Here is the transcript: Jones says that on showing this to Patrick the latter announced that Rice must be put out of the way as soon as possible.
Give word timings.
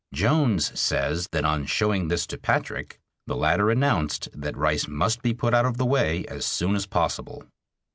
Jones 0.15 0.79
says 0.79 1.27
that 1.31 1.45
on 1.45 1.67
showing 1.67 2.07
this 2.07 2.25
to 2.25 2.37
Patrick 2.39 2.99
the 3.27 3.35
latter 3.35 3.69
announced 3.69 4.29
that 4.33 4.57
Rice 4.57 4.87
must 4.87 5.21
be 5.21 5.31
put 5.35 5.53
out 5.53 5.67
of 5.67 5.77
the 5.77 5.85
way 5.85 6.25
as 6.25 6.43
soon 6.43 6.73
as 6.73 6.87
possible. 6.87 7.43